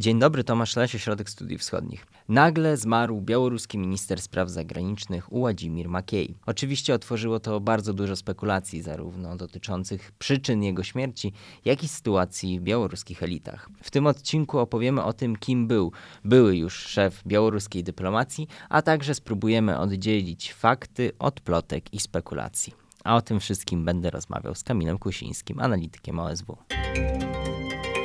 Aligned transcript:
Dzień 0.00 0.18
dobry, 0.18 0.44
Tomasz 0.44 0.76
Lesie, 0.76 0.98
Środek 0.98 1.30
Studiów 1.30 1.60
Wschodnich. 1.60 2.06
Nagle 2.28 2.76
zmarł 2.76 3.20
białoruski 3.20 3.78
minister 3.78 4.20
spraw 4.22 4.50
zagranicznych 4.50 5.28
Władimir 5.30 5.88
Makiej. 5.88 6.34
Oczywiście 6.46 6.94
otworzyło 6.94 7.40
to 7.40 7.60
bardzo 7.60 7.94
dużo 7.94 8.16
spekulacji, 8.16 8.82
zarówno 8.82 9.36
dotyczących 9.36 10.12
przyczyn 10.12 10.62
jego 10.62 10.82
śmierci, 10.82 11.32
jak 11.64 11.84
i 11.84 11.88
sytuacji 11.88 12.60
w 12.60 12.62
białoruskich 12.62 13.22
elitach. 13.22 13.68
W 13.82 13.90
tym 13.90 14.06
odcinku 14.06 14.58
opowiemy 14.58 15.04
o 15.04 15.12
tym, 15.12 15.36
kim 15.36 15.66
był 15.66 15.92
były 16.24 16.56
już 16.56 16.74
szef 16.74 17.22
białoruskiej 17.26 17.84
dyplomacji, 17.84 18.48
a 18.68 18.82
także 18.82 19.14
spróbujemy 19.14 19.78
oddzielić 19.78 20.52
fakty 20.52 21.12
od 21.18 21.40
plotek 21.40 21.94
i 21.94 22.00
spekulacji. 22.00 22.74
A 23.04 23.16
o 23.16 23.22
tym 23.22 23.40
wszystkim 23.40 23.84
będę 23.84 24.10
rozmawiał 24.10 24.54
z 24.54 24.62
Kamilem 24.62 24.98
Kusińskim, 24.98 25.60
analitykiem 25.60 26.18
OSW. 26.18 26.56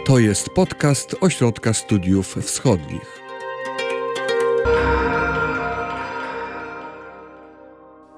To 0.05 0.19
jest 0.19 0.49
podcast 0.49 1.15
Ośrodka 1.21 1.73
Studiów 1.73 2.35
Wschodnich. 2.35 3.21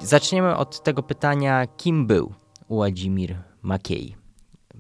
Zaczniemy 0.02 0.56
od 0.56 0.84
tego 0.84 1.04
pytania, 1.04 1.68
kim 1.68 2.08
był 2.08 2.34
Władimir 2.70 3.36
Makiej? 3.62 4.16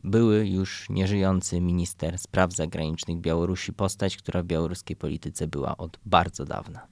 Były 0.03 0.47
już 0.47 0.89
nieżyjący 0.89 1.61
minister 1.61 2.17
spraw 2.17 2.53
zagranicznych 2.53 3.17
Białorusi, 3.17 3.73
postać, 3.73 4.17
która 4.17 4.43
w 4.43 4.45
białoruskiej 4.45 4.95
polityce 4.95 5.47
była 5.47 5.77
od 5.77 5.99
bardzo 6.05 6.45
dawna. 6.45 6.87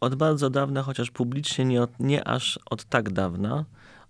Od 0.00 0.14
bardzo 0.14 0.50
dawna, 0.50 0.82
chociaż 0.82 1.10
publicznie 1.10 1.64
nie, 1.64 1.82
od, 1.82 2.00
nie 2.00 2.28
aż 2.28 2.58
od 2.70 2.84
tak 2.84 3.12
dawna. 3.12 3.64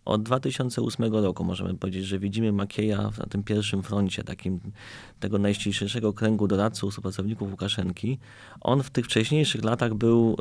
Od 0.04 0.22
2008 0.22 1.12
roku 1.12 1.44
możemy 1.44 1.74
powiedzieć, 1.74 2.04
że 2.04 2.18
widzimy 2.18 2.52
Makieja 2.52 3.10
na 3.18 3.26
tym 3.26 3.42
pierwszym 3.42 3.82
froncie, 3.82 4.24
takim 4.24 4.60
tego 5.20 5.38
najściślejszego 5.38 6.12
kręgu 6.12 6.48
doradców, 6.48 6.90
współpracowników 6.90 7.50
Łukaszenki. 7.50 8.18
On 8.60 8.82
w 8.82 8.90
tych 8.90 9.04
wcześniejszych 9.04 9.64
latach 9.64 9.94
był, 9.94 10.36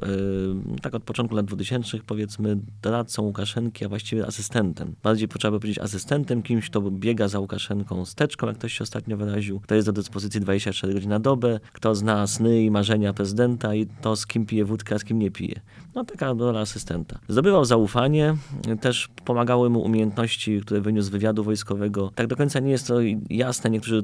yy, 0.72 0.82
tak 0.82 0.96
od 0.96 1.04
początku 1.04 1.36
lat 1.36 1.46
2000 1.46 2.00
powiedzmy, 2.08 2.58
doradcą 2.82 3.24
Łukaszenki, 3.24 3.86
a 3.86 3.90
właściwie 3.90 4.26
asystentem. 4.26 4.96
Bardziej 5.04 5.28
trzeba 5.28 5.52
by 5.52 5.60
powiedzieć 5.60 5.80
asystentem, 5.80 6.44
kimś, 6.44 6.70
kto 6.70 6.82
biega 6.82 7.28
za 7.28 7.40
Łukaszenką 7.40 8.06
steczką, 8.06 8.48
jak 8.48 8.58
ktoś 8.58 8.74
się 8.74 8.84
ostatnio 8.84 9.18
wyraził, 9.18 9.60
kto 9.60 9.76
jest 9.76 9.88
do 9.88 9.94
dyspozycji 9.94 10.42
24 10.42 10.94
godziny 10.94 11.10
na 11.10 11.20
dobę, 11.20 11.60
kto 11.74 11.96
zna 11.96 12.28
sny 12.28 12.64
i 12.64 12.72
marzenia 12.72 13.14
prezydenta 13.14 13.76
i 13.76 13.86
to, 13.86 14.16
z 14.16 14.28
kim 14.28 14.46
pije 14.46 14.66
wódkę, 14.66 14.96
a 14.96 15.00
z 15.00 15.04
kim 15.04 15.20
nie 15.20 15.32
pije. 15.32 15.62
No 15.96 16.06
taka 16.06 16.34
rola 16.34 16.60
asystenta. 16.60 17.20
Zdobywał 17.28 17.66
zaufanie, 17.66 18.36
też 18.82 19.10
pomagały 19.50 19.70
mu 19.70 19.82
umiejętności, 19.82 20.62
które 20.62 20.82
wyniósł 20.82 21.08
z 21.08 21.10
wywiadu 21.10 21.44
wojskowego. 21.44 22.12
Tak 22.16 22.28
do 22.28 22.36
końca 22.36 22.60
nie 22.60 22.72
jest 22.72 22.88
to 22.88 22.96
jasne. 23.30 23.70
Niektórzy 23.70 24.04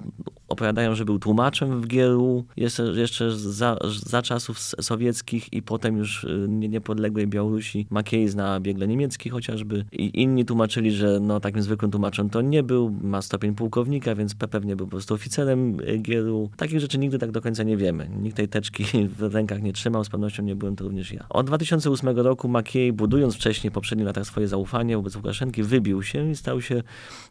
opowiadają, 0.55 0.95
że 0.95 1.05
był 1.05 1.19
tłumaczem 1.19 1.81
w 1.81 1.87
GRU 1.87 2.45
jeszcze, 2.57 2.83
jeszcze 2.83 3.31
za, 3.31 3.77
za 4.05 4.21
czasów 4.21 4.59
sowieckich 4.59 5.53
i 5.53 5.61
potem 5.61 5.97
już 5.97 6.23
y, 6.23 6.47
niepodległej 6.49 7.27
Białorusi. 7.27 7.87
Makiej 7.89 8.29
zna 8.29 8.59
biegle 8.59 8.87
niemiecki 8.87 9.29
chociażby 9.29 9.85
i 9.91 10.21
inni 10.21 10.45
tłumaczyli, 10.45 10.91
że 10.91 11.19
no 11.19 11.39
takim 11.39 11.61
zwykłym 11.61 11.91
tłumaczem 11.91 12.29
to 12.29 12.41
nie 12.41 12.63
był. 12.63 12.95
Ma 13.01 13.21
stopień 13.21 13.55
pułkownika, 13.55 14.15
więc 14.15 14.35
pewnie 14.35 14.75
był 14.75 14.85
po 14.85 14.91
prostu 14.91 15.13
oficerem 15.13 15.79
y, 15.79 15.97
GRU. 15.99 16.49
Takich 16.57 16.79
rzeczy 16.79 16.97
nigdy 16.97 17.19
tak 17.19 17.31
do 17.31 17.41
końca 17.41 17.63
nie 17.63 17.77
wiemy. 17.77 18.09
Nikt 18.21 18.37
tej 18.37 18.47
teczki 18.47 18.85
w 19.19 19.33
rękach 19.33 19.61
nie 19.61 19.73
trzymał, 19.73 20.03
z 20.03 20.09
pewnością 20.09 20.43
nie 20.43 20.55
byłem 20.55 20.75
to 20.75 20.83
również 20.83 21.11
ja. 21.11 21.25
Od 21.29 21.45
2008 21.45 22.17
roku 22.17 22.47
Makiej, 22.47 22.93
budując 22.93 23.35
wcześniej, 23.35 23.71
w 23.71 23.73
poprzednich 23.73 24.07
latach 24.07 24.25
swoje 24.25 24.47
zaufanie 24.47 24.97
wobec 24.97 25.15
Łukaszenki, 25.15 25.63
wybił 25.63 26.03
się 26.03 26.31
i 26.31 26.35
stał 26.35 26.61
się 26.61 26.83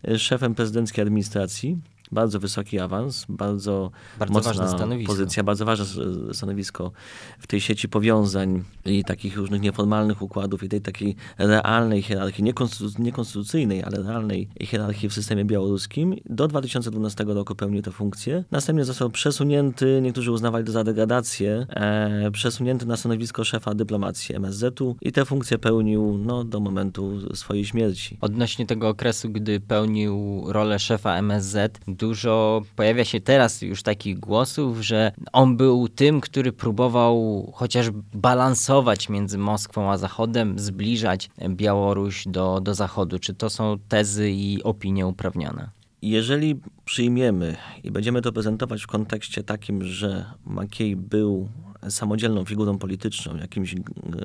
y, 0.09 0.19
szefem 0.19 0.55
prezydenckiej 0.55 1.03
administracji 1.03 1.79
bardzo 2.15 2.41
wysoki 2.41 2.79
awans, 2.79 3.27
bardzo, 3.29 3.91
bardzo 4.19 4.35
mocna 4.35 4.87
pozycja, 5.07 5.43
bardzo 5.43 5.65
ważne 5.65 5.87
stanowisko 6.33 6.93
w 7.39 7.47
tej 7.47 7.61
sieci 7.61 7.89
powiązań 7.89 8.65
i 8.85 9.05
takich 9.05 9.37
różnych 9.37 9.61
nieformalnych 9.61 10.23
układów 10.23 10.63
i 10.63 10.69
tej 10.69 10.81
takiej 10.81 11.17
realnej 11.39 12.03
hierarchii, 12.03 12.45
niekonstytucyjnej, 12.99 13.83
ale 13.85 14.03
realnej 14.03 14.49
hierarchii 14.61 15.09
w 15.09 15.15
systemie 15.15 15.45
białoruskim. 15.45 16.17
Do 16.27 16.49
2012 16.49 17.25
roku 17.25 17.55
pełnił 17.55 17.83
tę 17.83 17.91
funkcję. 17.91 18.45
Następnie 18.51 18.85
został 18.85 19.11
przesunięty, 19.11 20.01
niektórzy 20.03 20.33
uznawali 20.33 20.65
to 20.65 20.73
za 20.73 20.85
degradację, 20.85 21.67
e, 21.71 22.31
przesunięty 22.31 22.87
na 22.87 22.97
stanowisko 22.97 23.45
szefa 23.45 23.75
dyplomacji 23.75 24.35
MSZ-u 24.35 24.97
i 25.03 25.13
tę 25.13 25.25
funkcję 25.25 25.59
pełnił 25.59 26.19
no, 26.19 26.45
do 26.45 26.61
momentu 26.61 27.35
swojej 27.37 27.65
śmierci. 27.65 28.19
Odnośnie 28.21 28.67
tego 28.67 28.89
okresu, 28.89 29.31
gdy 29.31 29.61
pełnił 29.61 30.45
rolę 30.47 30.79
szefa 30.79 31.17
MSZ, 31.17 31.79
dużo 32.05 32.63
pojawia 32.77 33.05
się 33.05 33.21
teraz 33.21 33.63
już 33.63 33.83
takich 33.83 34.21
głosów, 34.21 34.81
że 34.81 35.13
on 35.33 35.57
był 35.57 35.89
tym, 35.89 36.21
który 36.21 36.53
próbował 36.53 37.15
chociaż 37.55 37.91
balansować 38.15 39.09
między 39.09 39.39
Moskwą 39.39 39.91
a 39.91 39.99
Zachodem, 39.99 40.59
zbliżać 40.59 41.31
Białoruś 41.49 42.25
do, 42.27 42.61
do 42.61 42.75
Zachodu. 42.75 43.19
Czy 43.19 43.35
to 43.35 43.51
są 43.51 43.77
tezy 43.89 44.31
i 44.31 44.63
opinie 44.63 45.07
uprawnione? 45.07 45.71
Jeżeli 46.03 46.61
przyjmiemy 46.85 47.57
i 47.85 47.91
będziemy 47.91 48.23
to 48.23 48.33
prezentować 48.33 48.83
w 48.83 48.87
kontekście 48.87 49.43
takim, 49.43 49.85
że 49.85 50.25
Makiej 50.47 50.97
był 50.97 51.49
samodzielną 51.89 52.45
figurą 52.45 52.79
polityczną, 52.79 53.37
jakimś 53.37 53.75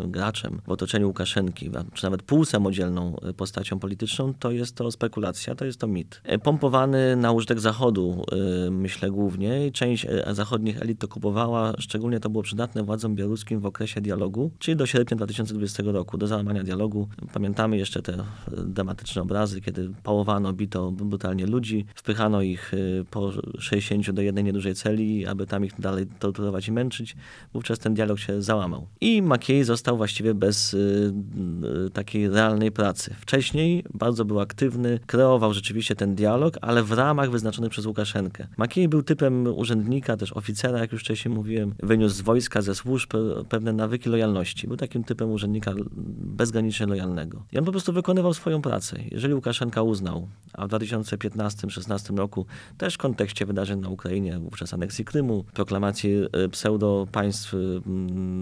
graczem 0.06 0.62
w 0.68 0.72
otoczeniu 0.72 1.08
Łukaszenki, 1.08 1.70
czy 1.94 2.04
nawet 2.04 2.24
półsamodzielną 2.24 3.16
postacią 3.38 3.80
polityczną, 3.80 4.34
to 4.40 4.52
jest 4.52 4.76
to 4.76 4.92
spekulacja, 4.92 5.56
to 5.56 5.66
jest 5.66 5.80
to 5.80 5.88
mit. 5.88 6.22
E, 6.24 6.40
pompowany 6.40 7.16
na 7.16 7.32
użytek 7.32 7.60
Zachodu, 7.60 8.26
e, 8.68 8.72
myślę 8.72 9.12
głównie, 9.12 9.72
część 9.72 10.06
e, 10.06 10.36
zachodnich 10.36 10.82
elit 10.82 11.00
to 11.00 11.08
kupowała, 11.08 11.74
szczególnie 11.80 12.20
to 12.20 12.30
było 12.30 12.44
przydatne 12.44 12.84
władzom 12.84 13.16
białoruskim 13.16 13.60
w 13.60 13.66
okresie 13.66 14.02
dialogu, 14.02 14.52
czyli 14.60 14.78
do 14.78 14.86
sierpnia 14.86 15.18
2020 15.18 15.84
roku, 15.86 16.18
do 16.18 16.28
załamania 16.28 16.64
dialogu. 16.64 17.08
Pamiętamy 17.34 17.78
jeszcze 17.78 18.02
te 18.02 18.24
dramatyczne 18.66 19.22
obrazy, 19.22 19.62
kiedy 19.62 19.92
pałowano, 20.04 20.54
bito 20.54 20.92
brutalnie 20.92 21.46
ludzi, 21.46 21.86
wpychano 21.96 22.42
ich 22.42 22.72
po 23.12 23.32
60 23.60 24.12
do 24.12 24.22
jednej 24.22 24.44
niedużej 24.44 24.76
celi, 24.76 25.26
aby 25.26 25.48
tam 25.48 25.66
ich 25.66 25.74
dalej 25.80 26.06
torturować 26.20 26.68
i 26.68 26.72
męczyć 26.72 27.16
wówczas 27.54 27.80
ten 27.80 27.94
dialog 27.94 28.20
się 28.20 28.42
załamał. 28.42 28.88
I 29.02 29.22
Makiej 29.22 29.64
został 29.64 29.98
właściwie 29.98 30.34
bez 30.34 30.74
y, 30.74 31.14
y, 31.88 31.90
takiej 31.90 32.30
realnej 32.30 32.72
pracy. 32.72 33.16
Wcześniej 33.20 33.84
bardzo 33.94 34.26
był 34.26 34.40
aktywny, 34.40 35.00
kreował 35.08 35.54
rzeczywiście 35.54 35.96
ten 35.96 36.16
dialog, 36.16 36.58
ale 36.62 36.84
w 36.84 36.92
ramach 36.92 37.32
wyznaczonych 37.32 37.72
przez 37.72 37.86
Łukaszenkę. 37.86 38.48
Makiej 38.58 38.90
był 38.90 39.04
typem 39.04 39.48
urzędnika, 39.48 40.18
też 40.18 40.34
oficera, 40.34 40.80
jak 40.80 40.92
już 40.92 41.02
wcześniej 41.02 41.36
mówiłem, 41.36 41.76
wyniósł 41.84 42.16
z 42.16 42.22
wojska, 42.22 42.62
ze 42.62 42.76
służb 42.76 43.10
pewne 43.50 43.74
nawyki 43.74 44.10
lojalności. 44.10 44.68
Był 44.68 44.78
takim 44.78 45.04
typem 45.04 45.32
urzędnika 45.32 45.72
bezgranicznie 46.22 46.86
lojalnego. 46.86 47.44
I 47.52 47.58
on 47.58 47.66
po 47.66 47.72
prostu 47.72 47.94
wykonywał 47.94 48.34
swoją 48.34 48.62
pracę. 48.62 49.00
Jeżeli 49.12 49.34
Łukaszenka 49.34 49.82
uznał, 49.82 50.28
a 50.54 50.68
w 50.68 50.70
2015-16 50.70 52.18
roku 52.18 52.46
też 52.78 52.94
w 52.94 52.98
kontekście 52.98 53.46
wydarzeń 53.46 53.80
na 53.80 53.90
Ukrainie, 53.90 54.40
wówczas 54.40 54.74
aneksji 54.74 55.06
Krymu, 55.06 55.46
proklamacji 55.54 56.12
y, 56.46 56.50
pseudo-państw 56.50 57.39
państw 57.40 57.56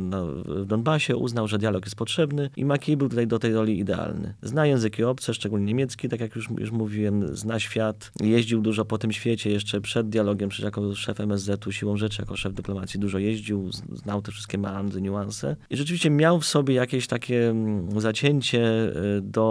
no, 0.09 0.28
w 0.46 0.66
Donbasie, 0.66 1.16
uznał, 1.16 1.47
że 1.47 1.58
dialog 1.58 1.85
jest 1.85 1.96
potrzebny 1.96 2.50
i 2.56 2.66
Makiej 2.66 2.97
był 2.97 3.09
tutaj 3.09 3.28
do 3.28 3.40
tej 3.40 3.53
roli 3.53 3.80
idealny. 3.80 4.34
Zna 4.41 4.66
języki 4.66 5.03
obce, 5.03 5.34
szczególnie 5.34 5.66
niemiecki, 5.66 6.09
tak 6.09 6.19
jak 6.19 6.35
już, 6.35 6.50
już 6.58 6.72
mówiłem, 6.72 7.35
zna 7.35 7.59
świat, 7.59 8.12
jeździł 8.22 8.62
dużo 8.62 8.85
po 8.85 8.97
tym 8.97 9.12
świecie 9.12 9.50
jeszcze 9.50 9.81
przed 9.81 10.09
dialogiem, 10.09 10.50
przecież 10.50 10.66
jako 10.66 10.96
szef 10.96 11.19
MSZ-u 11.19 11.72
siłą 11.72 11.97
rzeczy, 11.97 12.22
jako 12.22 12.35
szef 12.35 12.53
dyplomacji 12.53 13.00
dużo 13.00 13.19
jeździł, 13.19 13.69
znał 13.94 14.22
te 14.22 14.31
wszystkie 14.31 14.58
meandry, 14.58 15.02
niuanse 15.02 15.56
i 15.69 15.78
rzeczywiście 15.78 16.09
miał 16.09 16.40
w 16.40 16.46
sobie 16.46 16.75
jakieś 16.75 17.08
takie 17.08 17.56
zacięcie 17.97 18.91
y, 19.18 19.22
do 19.22 19.47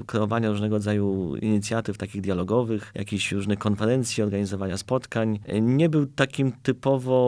y, 0.00 0.04
kreowania 0.04 0.50
różnego 0.50 0.76
rodzaju 0.76 1.36
inicjatyw 1.36 1.98
takich 1.98 2.20
dialogowych, 2.20 2.92
jakichś 2.94 3.32
różnych 3.32 3.58
konferencji, 3.58 4.22
organizowania 4.22 4.76
spotkań. 4.76 5.38
Nie 5.62 5.88
był 5.88 6.06
takim 6.06 6.52
typowo 6.62 7.26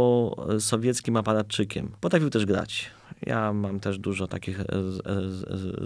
sowieckim 0.59 1.08
takim 1.09 1.17
aparatczykiem. 1.17 1.91
Potrafił 2.01 2.31
też 2.31 2.47
grać. 2.47 2.91
Ja 3.29 3.53
mam 3.53 3.81
też 3.81 3.99
dużo 3.99 4.27
takich 4.27 4.61
e, 4.61 4.65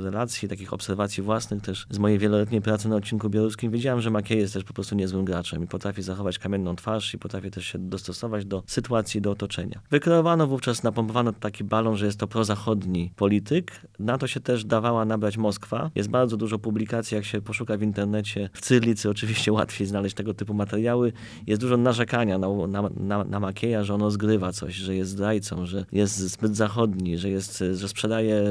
relacji, 0.03 0.49
takich 0.49 0.73
obserwacji 0.73 1.23
własnych 1.23 1.62
też 1.62 1.87
z 1.91 1.99
mojej 1.99 2.19
wieloletniej 2.19 2.62
pracy 2.62 2.89
na 2.89 2.97
odcinku 2.97 3.31
białoruskim. 3.31 3.73
Wiedziałem, 3.73 4.00
że 4.00 4.11
Makiej 4.11 4.39
jest 4.39 4.55
też 4.55 4.65
po 4.65 4.73
prostu 4.73 4.94
niezłym 4.94 5.25
graczem 5.25 5.65
i 5.65 5.67
potrafi 5.67 6.03
zachować 6.03 6.39
kamienną 6.39 6.77
twarz 6.77 7.15
i 7.15 7.19
potrafi 7.19 7.50
też 7.50 7.67
się 7.67 7.79
dostosować 7.79 8.44
do 8.44 8.62
sytuacji, 8.67 9.21
do 9.21 9.31
otoczenia. 9.31 9.81
Wykreowano 9.91 10.47
wówczas, 10.47 10.83
napompowano 10.83 11.33
taki 11.33 11.65
balon, 11.65 11.97
że 11.97 12.06
jest 12.06 12.19
to 12.19 12.27
prozachodni 12.27 13.12
polityk. 13.17 13.73
Na 13.99 14.19
to 14.19 14.27
się 14.27 14.41
też 14.41 14.65
dawała 14.65 15.05
nabrać 15.05 15.37
Moskwa. 15.37 15.91
Jest 15.94 16.09
bardzo 16.09 16.37
dużo 16.37 16.59
publikacji, 16.59 17.15
jak 17.15 17.25
się 17.25 17.41
poszuka 17.41 17.77
w 17.77 17.83
internecie. 17.83 18.50
W 18.53 18.61
Cyrlicy 18.61 19.11
oczywiście 19.11 19.53
łatwiej 19.59 19.87
znaleźć 19.87 20.15
tego 20.15 20.35
typu 20.35 20.55
materiały. 20.55 21.12
Jest 21.47 21.61
dużo 21.61 21.77
narzekania 21.77 22.39
na, 22.39 22.67
na, 22.67 22.83
na, 22.97 23.25
na 23.25 23.41
Makieja, 23.41 23.85
że 23.85 23.94
ono 23.94 24.11
zgrywa 24.11 24.53
coś, 24.53 24.75
że 24.75 24.94
jest 24.94 25.11
zdrajcą, 25.11 25.67
że 25.67 25.85
jest 25.93 26.19
zbyt 26.19 26.56
zachodni, 26.56 27.19
że 27.19 27.31
jest, 27.32 27.64
że 27.75 27.88
sprzedaje 27.88 28.43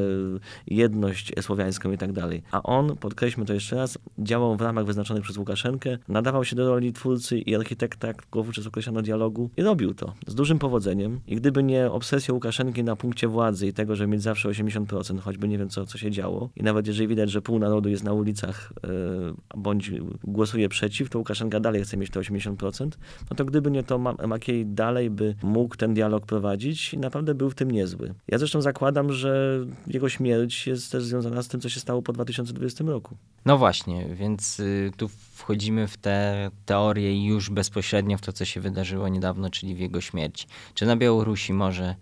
jedność 0.67 1.31
słowiańską 1.41 1.91
i 1.91 1.97
tak 1.97 2.11
dalej. 2.11 2.43
A 2.51 2.63
on, 2.63 2.97
podkreślmy 2.97 3.45
to 3.45 3.53
jeszcze 3.53 3.75
raz, 3.75 3.97
działał 4.19 4.55
w 4.55 4.61
ramach 4.61 4.85
wyznaczonych 4.85 5.23
przez 5.23 5.37
Łukaszenkę, 5.37 5.97
nadawał 6.07 6.45
się 6.45 6.55
do 6.55 6.69
roli 6.69 6.93
twórcy 6.93 7.37
i 7.37 7.55
architekta, 7.55 8.07
jak 8.07 8.23
wówczas 8.31 8.67
określono 8.67 9.01
dialogu 9.01 9.49
i 9.57 9.61
robił 9.63 9.93
to 9.93 10.13
z 10.27 10.35
dużym 10.35 10.59
powodzeniem. 10.59 11.19
I 11.27 11.35
gdyby 11.35 11.63
nie 11.63 11.91
obsesja 11.91 12.33
Łukaszenki 12.33 12.83
na 12.83 12.95
punkcie 12.95 13.27
władzy 13.27 13.67
i 13.67 13.73
tego, 13.73 13.95
że 13.95 14.07
mieć 14.07 14.21
zawsze 14.21 14.49
80%, 14.49 15.19
choćby 15.19 15.47
nie 15.47 15.57
wiem 15.57 15.69
co, 15.69 15.85
co 15.85 15.97
się 15.97 16.11
działo, 16.11 16.49
i 16.55 16.63
nawet 16.63 16.87
jeżeli 16.87 17.07
widać, 17.07 17.31
że 17.31 17.41
pół 17.41 17.59
narodu 17.59 17.89
jest 17.89 18.03
na 18.03 18.13
ulicach 18.13 18.73
yy, 18.83 19.33
bądź 19.57 19.91
głosuje 20.23 20.69
przeciw, 20.69 21.09
to 21.09 21.19
Łukaszenka 21.19 21.59
dalej 21.59 21.83
chce 21.83 21.97
mieć 21.97 22.09
te 22.09 22.19
80%, 22.19 22.89
no 23.29 23.35
to 23.35 23.45
gdyby 23.45 23.71
nie 23.71 23.83
to, 23.83 23.99
Makiej 24.27 24.65
dalej 24.65 25.09
by 25.09 25.35
mógł 25.43 25.75
ten 25.75 25.93
dialog 25.93 26.25
prowadzić 26.25 26.93
i 26.93 26.97
naprawdę 26.97 27.35
był 27.35 27.49
w 27.49 27.55
tym 27.55 27.71
niezły. 27.71 28.13
Ja 28.27 28.37
zresztą 28.37 28.60
zakładam, 28.61 29.13
że 29.13 29.59
jego 29.87 30.09
śmierć 30.09 30.67
jest 30.67 30.91
też 30.91 31.03
związana 31.03 31.43
z 31.43 31.47
tym, 31.47 31.61
co 31.61 31.69
się 31.69 31.79
stało 31.79 32.01
po 32.01 32.13
2020 32.13 32.83
roku. 32.83 33.17
No 33.45 33.57
właśnie, 33.57 34.05
więc 34.15 34.59
y, 34.59 34.91
tu 34.97 35.09
wchodzimy 35.33 35.87
w 35.87 35.97
te 35.97 36.49
teorie 36.65 37.25
już 37.25 37.49
bezpośrednio 37.49 38.17
w 38.17 38.21
to, 38.21 38.33
co 38.33 38.45
się 38.45 38.61
wydarzyło 38.61 39.07
niedawno, 39.07 39.49
czyli 39.49 39.75
w 39.75 39.79
jego 39.79 40.01
śmierci. 40.01 40.47
Czy 40.73 40.85
na 40.85 40.95
Białorusi 40.95 41.53
może 41.53 41.95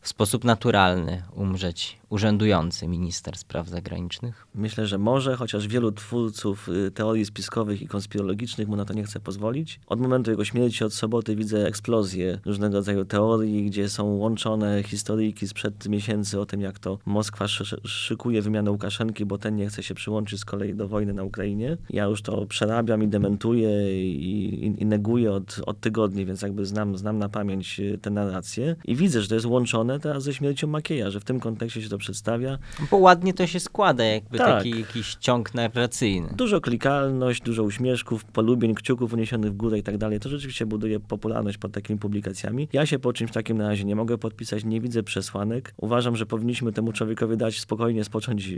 w 0.00 0.08
sposób 0.08 0.44
naturalny 0.44 1.22
umrzeć 1.34 1.98
urzędujący 2.10 2.88
minister 2.88 3.36
spraw 3.36 3.68
zagranicznych? 3.68 4.46
Myślę, 4.54 4.86
że 4.86 4.98
może, 4.98 5.36
chociaż 5.36 5.68
wielu 5.68 5.92
twórców 5.92 6.68
y, 6.68 6.90
teorii 6.90 7.24
spiskowych 7.24 7.82
i 7.82 7.88
konspirologicznych 7.88 8.68
mu 8.68 8.76
na 8.76 8.84
to 8.84 8.94
nie 8.94 9.04
chce 9.04 9.20
pozwolić. 9.20 9.80
Od 9.86 10.00
momentu 10.00 10.30
jego 10.30 10.44
śmierci, 10.44 10.84
od 10.84 10.94
soboty 10.94 11.36
widzę 11.36 11.66
eksplozję 11.66 12.38
różnego 12.44 12.76
rodzaju 12.76 13.04
teorii, 13.04 13.66
gdzie 13.66 13.88
są 13.88 14.04
łączone 14.04 14.82
historyjki 14.82 15.48
sprzed 15.48 15.88
miesięcy 15.88 16.40
o 16.40 16.46
tym, 16.46 16.60
jak 16.60 16.78
to 16.78 16.98
Moskwa 17.06 17.46
szykuje 17.84 18.42
wymianę 18.42 18.70
Łukaszenki, 18.70 19.26
bo 19.26 19.38
ten 19.38 19.56
nie 19.56 19.68
chce 19.68 19.82
się 19.82 19.94
przyłączyć 19.94 20.40
z 20.40 20.44
kolei 20.44 20.74
do 20.74 20.88
wojny 20.88 21.14
na 21.14 21.22
Ukrainie. 21.24 21.76
Ja 21.90 22.04
już 22.04 22.22
to 22.22 22.46
przerabiam 22.46 23.02
i 23.02 23.08
dementuję 23.08 24.02
i, 24.04 24.66
i, 24.66 24.82
i 24.82 24.86
neguję 24.86 25.32
od, 25.32 25.60
od 25.66 25.80
tygodni, 25.80 26.26
więc 26.26 26.42
jakby 26.42 26.66
znam, 26.66 26.96
znam 26.96 27.18
na 27.18 27.28
pamięć 27.28 27.80
y, 27.80 27.98
te 28.02 28.10
narracje 28.10 28.76
i 28.84 28.96
widzę, 28.96 29.22
że 29.22 29.28
to 29.28 29.34
jest 29.34 29.46
łączone 29.46 30.00
teraz 30.00 30.22
ze 30.22 30.34
śmiercią 30.34 30.66
Makieja, 30.66 31.10
że 31.10 31.20
w 31.20 31.24
tym 31.24 31.40
kontekście 31.40 31.82
się 31.82 31.88
to 31.88 31.95
przedstawia. 31.98 32.58
Bo 32.90 32.96
ładnie 32.96 33.34
to 33.34 33.46
się 33.46 33.60
składa, 33.60 34.04
jakby 34.04 34.38
tak. 34.38 34.46
taki 34.46 34.80
jakiś 34.80 35.14
ciąg 35.14 35.54
narracyjny. 35.54 36.28
Dużo 36.36 36.60
klikalność, 36.60 37.42
dużo 37.42 37.62
uśmieszków, 37.62 38.24
polubień, 38.24 38.74
kciuków 38.74 39.12
uniesionych 39.12 39.52
w 39.52 39.56
górę 39.56 39.78
i 39.78 39.82
tak 39.82 39.98
dalej. 39.98 40.20
To 40.20 40.28
rzeczywiście 40.28 40.66
buduje 40.66 41.00
popularność 41.00 41.58
pod 41.58 41.72
takimi 41.72 41.98
publikacjami. 41.98 42.68
Ja 42.72 42.86
się 42.86 42.98
po 42.98 43.12
czymś 43.12 43.32
takim 43.32 43.58
na 43.58 43.68
razie 43.68 43.84
nie 43.84 43.96
mogę 43.96 44.18
podpisać, 44.18 44.64
nie 44.64 44.80
widzę 44.80 45.02
przesłanek. 45.02 45.74
Uważam, 45.76 46.16
że 46.16 46.26
powinniśmy 46.26 46.72
temu 46.72 46.92
człowiekowi 46.92 47.36
dać 47.36 47.60
spokojnie 47.60 48.04
spocząć 48.04 48.54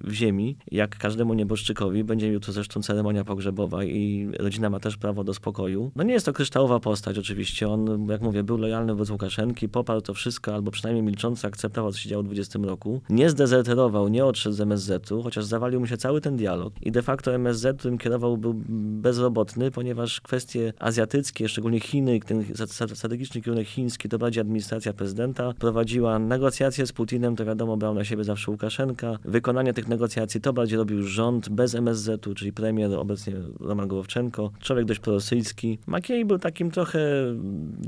w 0.00 0.12
ziemi, 0.12 0.56
jak 0.70 0.98
każdemu 0.98 1.34
nieboszczykowi. 1.34 2.04
Będzie 2.04 2.28
jutro 2.28 2.52
zresztą 2.52 2.82
ceremonia 2.82 3.24
pogrzebowa 3.24 3.84
i 3.84 4.28
rodzina 4.38 4.70
ma 4.70 4.80
też 4.80 4.96
prawo 4.96 5.24
do 5.24 5.34
spokoju. 5.34 5.92
No 5.96 6.04
nie 6.04 6.12
jest 6.12 6.26
to 6.26 6.32
kryształowa 6.32 6.80
postać 6.80 7.18
oczywiście. 7.18 7.68
On, 7.68 8.06
jak 8.08 8.20
mówię, 8.20 8.42
był 8.42 8.56
lojalny 8.56 8.92
wobec 8.92 9.10
Łukaszenki, 9.10 9.68
poparł 9.68 10.00
to 10.00 10.14
wszystko, 10.14 10.54
albo 10.54 10.70
przynajmniej 10.70 11.02
milcząco 11.02 11.48
akceptował, 11.48 11.92
co 11.92 11.98
się 11.98 12.08
działo 12.08 12.22
w 12.22 12.26
20 12.26 12.58
roku 12.62 12.79
roku, 12.80 13.00
nie 13.10 13.30
zdezerterował, 13.30 14.08
nie 14.08 14.24
odszedł 14.24 14.56
z 14.56 14.60
MSZ-u, 14.60 15.22
chociaż 15.22 15.44
zawalił 15.44 15.80
mu 15.80 15.86
się 15.86 15.96
cały 15.96 16.20
ten 16.20 16.36
dialog 16.36 16.72
i 16.82 16.92
de 16.92 17.02
facto 17.02 17.34
MSZ, 17.34 17.78
którym 17.78 17.98
kierował, 17.98 18.36
był 18.36 18.54
bezrobotny, 19.02 19.70
ponieważ 19.70 20.20
kwestie 20.20 20.72
azjatyckie, 20.78 21.48
szczególnie 21.48 21.80
Chiny, 21.80 22.20
ten 22.20 22.44
strategiczny 22.94 23.40
kierunek 23.40 23.66
chiński, 23.66 24.08
to 24.08 24.18
bardziej 24.18 24.40
administracja 24.40 24.92
prezydenta, 24.92 25.52
prowadziła 25.58 26.18
negocjacje 26.18 26.86
z 26.86 26.92
Putinem, 26.92 27.36
to 27.36 27.44
wiadomo, 27.44 27.76
brał 27.76 27.94
na 27.94 28.04
siebie 28.04 28.24
zawsze 28.24 28.50
Łukaszenka. 28.50 29.18
Wykonanie 29.24 29.72
tych 29.72 29.88
negocjacji 29.88 30.40
to 30.40 30.52
bardziej 30.52 30.78
robił 30.78 31.02
rząd 31.02 31.48
bez 31.48 31.74
MSZ-u, 31.74 32.34
czyli 32.34 32.52
premier, 32.52 32.94
obecnie 32.94 33.34
Roman 33.60 33.88
Głowczenko, 33.88 34.50
człowiek 34.60 34.84
dość 34.84 35.00
prorosyjski. 35.00 35.78
Makiej 35.86 36.24
był 36.24 36.38
takim 36.38 36.70
trochę 36.70 37.00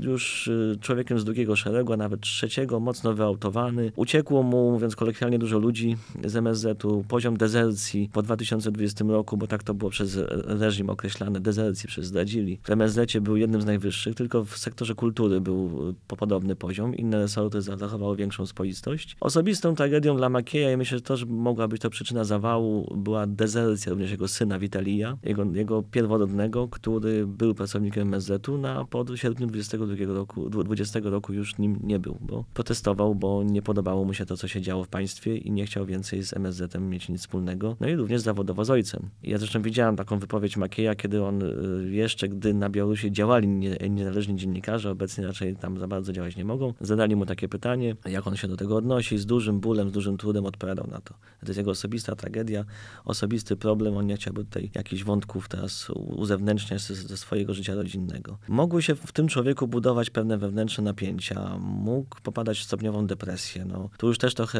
już 0.01 0.47
y, 0.47 0.77
człowiekiem 0.81 1.19
z 1.19 1.25
drugiego 1.25 1.55
szeregu, 1.55 1.93
a 1.93 1.97
nawet 1.97 2.21
trzeciego, 2.21 2.79
mocno 2.79 3.13
wyautowany. 3.13 3.91
Uciekło 3.95 4.43
mu 4.43 4.79
mówiąc 4.83 4.95
kolokwialnie, 4.95 5.39
dużo 5.39 5.59
ludzi 5.59 5.97
z 6.25 6.35
MSZ-u, 6.35 7.03
poziom 7.07 7.37
dezercji 7.37 8.09
po 8.13 8.21
2020 8.21 9.05
roku, 9.07 9.37
bo 9.37 9.47
tak 9.47 9.63
to 9.63 9.73
było 9.73 9.91
przez 9.91 10.19
reżim 10.45 10.89
określane, 10.89 11.39
dezercji 11.39 11.87
przez 11.87 12.05
zdradzili. 12.05 12.59
W 12.63 12.69
MSZ 12.69 13.19
był 13.21 13.37
jednym 13.37 13.61
z 13.61 13.65
najwyższych, 13.65 14.15
tylko 14.15 14.45
w 14.45 14.57
sektorze 14.57 14.95
kultury 14.95 15.41
był 15.41 15.93
podobny 16.07 16.55
poziom. 16.55 16.95
Inne 16.95 17.17
resorty 17.17 17.61
zachowały 17.61 18.15
większą 18.15 18.45
spoistość. 18.45 19.15
Osobistą 19.19 19.75
tragedią 19.75 20.17
dla 20.17 20.29
Makieja 20.29 20.71
i 20.71 20.77
myślę, 20.77 20.97
że 20.97 21.01
to, 21.01 21.17
że 21.17 21.25
mogła 21.25 21.67
być 21.67 21.81
to 21.81 21.89
przyczyna 21.89 22.23
zawału, 22.23 22.95
była 22.97 23.27
dezercja 23.27 23.89
również 23.89 24.11
jego 24.11 24.27
syna 24.27 24.59
Witalija, 24.59 25.17
jego, 25.23 25.45
jego 25.53 25.83
pierworodnego, 25.83 26.67
który 26.67 27.27
był 27.27 27.55
pracownikiem 27.55 28.07
MSZ-u, 28.07 28.57
na 28.57 28.85
po 28.85 29.17
sierpniu 29.17 29.47
22 29.47 30.13
roku, 30.13 30.49
20 30.49 30.99
roku 31.03 31.33
już 31.33 31.57
nim 31.57 31.79
nie 31.83 31.99
był, 31.99 32.17
bo 32.21 32.45
protestował, 32.53 33.15
bo 33.15 33.43
nie 33.43 33.61
podobało 33.61 34.05
mu 34.05 34.13
się 34.13 34.25
to, 34.25 34.37
co 34.37 34.47
się 34.47 34.61
działo 34.61 34.72
w 34.81 34.87
państwie 34.87 35.37
i 35.37 35.51
nie 35.51 35.65
chciał 35.65 35.85
więcej 35.85 36.23
z 36.23 36.33
MSZ-em 36.33 36.89
mieć 36.89 37.09
nic 37.09 37.21
wspólnego. 37.21 37.77
No 37.79 37.87
i 37.87 37.95
również 37.95 38.21
zawodowo 38.21 38.65
z 38.65 38.69
ojcem. 38.69 39.09
Ja 39.23 39.37
zresztą 39.37 39.61
widziałem 39.61 39.95
taką 39.95 40.19
wypowiedź 40.19 40.57
Makieja, 40.57 40.95
kiedy 40.95 41.23
on 41.23 41.41
y, 41.41 41.91
jeszcze, 41.91 42.29
gdy 42.29 42.53
na 42.53 42.69
Białorusi 42.69 43.11
działali 43.11 43.47
niezależni 43.89 44.35
dziennikarze, 44.35 44.91
obecnie 44.91 45.27
raczej 45.27 45.55
tam 45.55 45.79
za 45.79 45.87
bardzo 45.87 46.13
działać 46.13 46.35
nie 46.35 46.45
mogą, 46.45 46.73
zadali 46.81 47.15
mu 47.15 47.25
takie 47.25 47.49
pytanie, 47.49 47.95
jak 48.05 48.27
on 48.27 48.35
się 48.35 48.47
do 48.47 48.57
tego 48.57 48.75
odnosi, 48.75 49.17
z 49.17 49.25
dużym 49.25 49.59
bólem, 49.59 49.89
z 49.89 49.91
dużym 49.91 50.17
trudem 50.17 50.45
odpowiadał 50.45 50.87
na 50.87 51.01
to. 51.01 51.13
To 51.13 51.47
jest 51.47 51.57
jego 51.57 51.71
osobista 51.71 52.15
tragedia, 52.15 52.65
osobisty 53.05 53.55
problem, 53.55 53.97
on 53.97 54.05
nie 54.05 54.15
chciałby 54.15 54.45
tutaj 54.45 54.71
jakichś 54.75 55.03
wątków 55.03 55.49
teraz 55.49 55.89
uzewnętrzniać 55.95 56.81
ze, 56.81 57.17
swojego 57.17 57.53
życia 57.53 57.75
rodzinnego. 57.75 58.37
Mogły 58.47 58.81
się 58.81 58.95
w 58.95 59.11
tym 59.11 59.27
człowieku 59.27 59.67
budować 59.67 60.09
pewne 60.09 60.37
wewnętrzne 60.37 60.83
napięcia, 60.83 61.57
mógł 61.59 62.21
popadać 62.23 62.59
w 62.59 62.63
stopniową 62.63 63.07
depresję. 63.07 63.65
No, 63.65 63.89
tu 63.97 64.07
już 64.07 64.17
też 64.17 64.33
trochę 64.33 64.59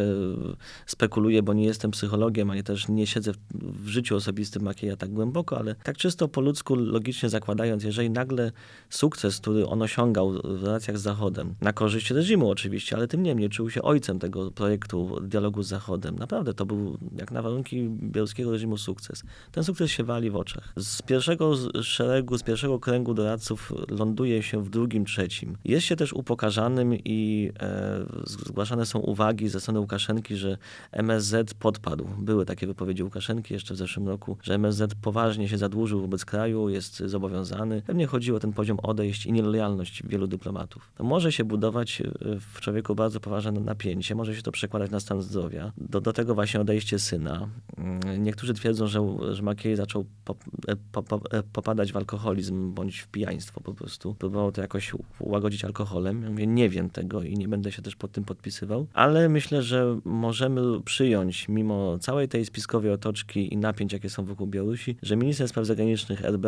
spekuluję, 0.86 1.44
bo 1.44 1.54
nie 1.54 1.66
jestem 1.66 1.92
psychologiem, 1.92 2.50
ani 2.50 2.64
też 2.64 2.88
nie 2.88 3.08
siedzę 3.08 3.34
w, 3.34 3.38
w 3.84 3.88
życiu 3.88 4.16
osobistym 4.16 4.64
Makieja 4.64 4.96
tak 4.96 5.10
głęboko, 5.10 5.58
ale 5.58 5.76
tak 5.76 5.98
czysto 5.98 6.28
po 6.28 6.42
ludzku, 6.42 6.76
logicznie 6.76 7.30
zakładając, 7.30 7.84
jeżeli 7.84 8.10
nagle 8.10 8.52
sukces, 8.90 9.40
który 9.40 9.68
on 9.68 9.82
osiągał 9.82 10.32
w 10.32 10.64
relacjach 10.64 10.98
z 10.98 11.02
Zachodem, 11.02 11.56
na 11.62 11.74
korzyść 11.74 12.12
reżimu 12.12 12.50
oczywiście, 12.50 12.96
ale 12.96 13.08
tym 13.08 13.24
niemniej 13.24 13.50
czuł 13.50 13.70
się 13.70 13.82
ojcem 13.82 14.20
tego 14.20 14.52
projektu 14.52 15.20
dialogu 15.22 15.64
z 15.64 15.68
Zachodem. 15.68 16.16
Naprawdę 16.16 16.54
to 16.54 16.66
był 16.66 16.98
jak 17.18 17.32
na 17.32 17.42
warunki 17.42 17.90
białoruskiego 17.90 18.52
reżimu 18.52 18.78
sukces. 18.78 19.24
Ten 19.52 19.64
sukces 19.64 19.92
się 19.92 20.04
wali 20.04 20.30
w 20.30 20.36
oczach. 20.36 20.74
Z 20.78 21.02
pierwszego 21.02 21.54
szeregu, 21.82 22.38
z 22.38 22.44
pierwszego 22.44 22.80
kręgu 22.80 23.14
doradców 23.14 23.74
ląduje 23.90 24.44
się 24.44 24.64
w 24.64 24.70
drugim, 24.70 25.06
trzecim. 25.06 25.58
Jest 25.66 25.86
się 25.86 25.96
też 25.96 26.14
upokarzanym 26.14 26.96
i 26.96 27.52
e, 27.60 28.06
zgłaszane 28.24 28.86
są 28.86 29.00
uwagi 29.00 29.50
ze 29.50 29.60
strony 29.60 29.80
Łukaszenki, 29.80 29.93
że 30.38 30.58
MSZ 30.92 31.54
podpadł. 31.54 32.08
Były 32.18 32.46
takie 32.46 32.68
wypowiedzi 32.68 33.04
Łukaszenki 33.04 33.54
jeszcze 33.54 33.74
w 33.74 33.78
zeszłym 33.78 34.08
roku, 34.08 34.38
że 34.44 34.54
MSZ 34.54 34.96
poważnie 35.02 35.50
się 35.50 35.58
zadłużył 35.58 36.02
wobec 36.02 36.26
kraju, 36.26 36.70
jest 36.70 36.98
zobowiązany. 36.98 37.82
Pewnie 37.82 38.08
chodziło 38.08 38.38
o 38.38 38.40
ten 38.40 38.54
poziom 38.54 38.80
odejść 38.84 39.26
i 39.26 39.32
nielojalność 39.32 40.04
wielu 40.08 40.28
dyplomatów. 40.28 40.92
To 40.96 41.04
może 41.04 41.32
się 41.32 41.44
budować 41.44 42.02
e, 42.02 42.06
w 42.40 42.62
człowieku 42.62 42.96
bardzo 42.96 43.20
poważne 43.20 43.52
napięcie, 43.52 44.16
może 44.16 44.36
się 44.36 44.42
to 44.42 44.52
przekładać 44.52 44.92
na 44.92 45.00
stan 45.00 45.22
zdrowia. 45.22 45.72
Do, 45.78 46.02
do 46.02 46.14
tego 46.14 46.36
właśnie 46.36 46.62
odejście 46.62 47.00
syna. 47.00 47.50
Mm, 47.78 48.24
niektórzy 48.24 48.54
twierdzą, 48.54 48.88
że, 48.88 49.00
że 49.32 49.44
Makiej 49.44 49.76
zaczął 49.76 50.06
pop, 50.26 50.44
e, 50.68 50.76
pop, 50.92 51.34
e, 51.34 51.44
popadać 51.44 51.92
w 51.92 51.98
alkoholizm 51.98 52.74
bądź 52.74 53.00
w 53.00 53.08
pijaństwo 53.08 53.62
po 53.62 53.74
prostu. 53.74 54.16
Próbował 54.16 54.52
to 54.52 54.62
jakoś 54.62 54.94
ułagodzić 55.20 55.66
alkoholem. 55.66 56.24
Ja 56.24 56.30
mówię, 56.30 56.48
nie 56.48 56.70
wiem 56.70 56.90
tego 56.90 57.24
i 57.24 57.34
nie 57.34 57.48
będę 57.48 57.72
się 57.72 57.82
też 57.82 57.96
pod 57.96 58.12
tym 58.12 58.24
podpisywał, 58.24 58.88
ale 58.94 59.30
myślę, 59.30 59.62
że 59.62 59.83
że 59.84 60.00
możemy 60.06 60.82
przyjąć, 60.82 61.50
mimo 61.50 61.98
całej 62.00 62.28
tej 62.28 62.46
spiskowej 62.46 62.92
otoczki 62.92 63.54
i 63.54 63.58
napięć, 63.58 63.94
jakie 63.94 64.10
są 64.10 64.26
wokół 64.26 64.48
Białorusi, 64.48 64.98
że 65.02 65.16
minister 65.16 65.48
spraw 65.48 65.66
zagranicznych 65.66 66.22
RB 66.22 66.46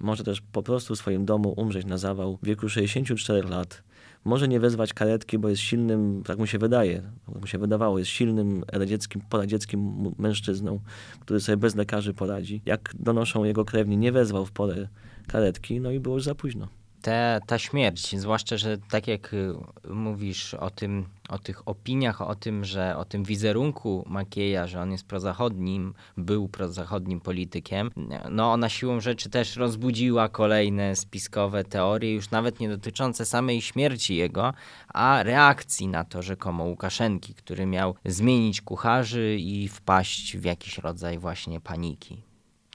może 0.00 0.24
też 0.24 0.40
po 0.40 0.62
prostu 0.62 0.94
w 0.94 0.98
swoim 0.98 1.24
domu 1.24 1.54
umrzeć 1.56 1.86
na 1.86 1.98
zawał 1.98 2.38
w 2.42 2.46
wieku 2.46 2.68
64 2.68 3.48
lat. 3.48 3.82
Może 4.24 4.48
nie 4.48 4.60
wezwać 4.60 4.94
karetki, 4.94 5.38
bo 5.38 5.48
jest 5.48 5.62
silnym, 5.62 6.22
tak 6.26 6.38
mu 6.38 6.46
się 6.46 6.58
wydaje, 6.58 7.02
tak 7.26 7.40
mu 7.40 7.46
się 7.46 7.58
wydawało, 7.58 7.98
jest 7.98 8.10
silnym 8.10 8.64
radzieckim, 8.72 9.22
poradzieckim 9.30 10.12
mężczyzną, 10.18 10.80
który 11.20 11.40
sobie 11.40 11.56
bez 11.56 11.74
lekarzy 11.74 12.14
poradzi. 12.14 12.62
Jak 12.66 12.94
donoszą 12.98 13.44
jego 13.44 13.64
krewni, 13.64 13.96
nie 13.96 14.12
wezwał 14.12 14.46
w 14.46 14.52
porę 14.52 14.88
karetki, 15.26 15.80
no 15.80 15.90
i 15.90 16.00
było 16.00 16.14
już 16.14 16.24
za 16.24 16.34
późno. 16.34 16.68
Te, 17.02 17.40
ta 17.46 17.58
śmierć, 17.58 18.16
zwłaszcza, 18.20 18.56
że 18.56 18.78
tak 18.78 19.08
jak 19.08 19.34
y, 19.34 19.54
mówisz 19.88 20.54
o 20.54 20.70
tym, 20.70 21.06
o 21.28 21.38
tych 21.38 21.68
opiniach, 21.68 22.22
o 22.22 22.34
tym, 22.34 22.64
że 22.64 22.96
o 22.96 23.04
tym 23.04 23.24
wizerunku 23.24 24.04
Makieja, 24.06 24.66
że 24.66 24.80
on 24.80 24.92
jest 24.92 25.06
prozachodnim, 25.06 25.94
był 26.16 26.48
prozachodnim 26.48 27.20
politykiem, 27.20 27.90
no 28.30 28.52
ona 28.52 28.68
siłą 28.68 29.00
rzeczy 29.00 29.30
też 29.30 29.56
rozbudziła 29.56 30.28
kolejne 30.28 30.96
spiskowe 30.96 31.64
teorie, 31.64 32.14
już 32.14 32.30
nawet 32.30 32.60
nie 32.60 32.68
dotyczące 32.68 33.26
samej 33.26 33.60
śmierci 33.60 34.16
jego, 34.16 34.54
a 34.88 35.22
reakcji 35.22 35.88
na 35.88 36.04
to 36.04 36.22
rzekomo 36.22 36.64
Łukaszenki, 36.64 37.34
który 37.34 37.66
miał 37.66 37.94
zmienić 38.04 38.60
kucharzy 38.60 39.36
i 39.40 39.68
wpaść 39.68 40.36
w 40.36 40.44
jakiś 40.44 40.78
rodzaj 40.78 41.18
właśnie 41.18 41.60
paniki 41.60 42.27